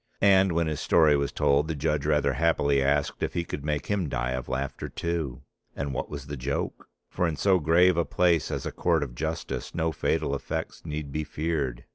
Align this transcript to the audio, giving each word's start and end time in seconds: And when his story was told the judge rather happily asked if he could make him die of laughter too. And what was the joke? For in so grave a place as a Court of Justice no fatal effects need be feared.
And 0.19 0.53
when 0.53 0.65
his 0.65 0.79
story 0.79 1.15
was 1.15 1.31
told 1.31 1.67
the 1.67 1.75
judge 1.75 2.07
rather 2.07 2.33
happily 2.33 2.81
asked 2.81 3.21
if 3.21 3.35
he 3.35 3.43
could 3.45 3.63
make 3.63 3.85
him 3.85 4.09
die 4.09 4.31
of 4.31 4.49
laughter 4.49 4.89
too. 4.89 5.43
And 5.75 5.93
what 5.93 6.09
was 6.09 6.25
the 6.25 6.35
joke? 6.35 6.89
For 7.07 7.27
in 7.27 7.35
so 7.35 7.59
grave 7.59 7.97
a 7.97 8.03
place 8.03 8.49
as 8.49 8.65
a 8.65 8.71
Court 8.71 9.03
of 9.03 9.13
Justice 9.13 9.75
no 9.75 9.91
fatal 9.91 10.33
effects 10.33 10.87
need 10.87 11.11
be 11.11 11.23
feared. 11.23 11.83